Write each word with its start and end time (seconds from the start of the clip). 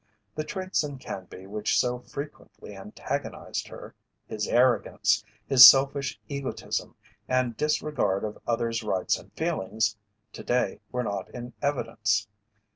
The 0.33 0.43
traits 0.43 0.83
in 0.83 0.97
Canby 0.97 1.45
which 1.45 1.79
so 1.79 1.99
frequently 1.99 2.75
antagonized 2.75 3.67
her, 3.67 3.93
his 4.25 4.47
arrogance, 4.47 5.23
his 5.45 5.69
selfish 5.69 6.19
egotism 6.27 6.95
and 7.27 7.55
disregard 7.55 8.23
of 8.23 8.39
others' 8.47 8.81
rights 8.81 9.19
and 9.19 9.31
feelings, 9.33 9.95
to 10.33 10.43
day 10.43 10.79
were 10.91 11.03
not 11.03 11.29
in 11.29 11.53
evidence. 11.61 12.27